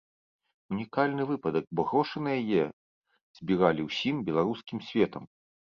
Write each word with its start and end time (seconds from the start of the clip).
Унікальны 0.75 1.27
выпадак, 1.31 1.65
бо 1.79 1.85
грошы 1.91 2.17
на 2.29 2.35
яе 2.41 2.63
збіралі 3.41 3.81
ўсім 3.91 4.15
беларускім 4.31 4.85
светам. 4.91 5.23